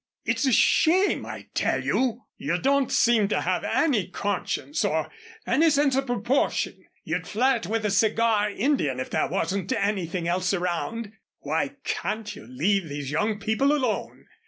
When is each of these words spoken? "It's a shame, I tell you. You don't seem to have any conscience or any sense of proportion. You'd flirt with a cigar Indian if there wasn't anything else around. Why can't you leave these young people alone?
"It's 0.25 0.47
a 0.47 0.51
shame, 0.51 1.27
I 1.27 1.49
tell 1.53 1.83
you. 1.83 2.23
You 2.35 2.57
don't 2.57 2.91
seem 2.91 3.27
to 3.27 3.41
have 3.41 3.63
any 3.63 4.07
conscience 4.07 4.83
or 4.83 5.11
any 5.45 5.69
sense 5.69 5.95
of 5.95 6.07
proportion. 6.07 6.85
You'd 7.03 7.27
flirt 7.27 7.67
with 7.67 7.85
a 7.85 7.91
cigar 7.91 8.49
Indian 8.49 8.99
if 8.99 9.11
there 9.11 9.27
wasn't 9.27 9.71
anything 9.73 10.27
else 10.27 10.55
around. 10.55 11.11
Why 11.41 11.75
can't 11.83 12.35
you 12.35 12.47
leave 12.47 12.89
these 12.89 13.11
young 13.11 13.37
people 13.37 13.71
alone? 13.71 14.25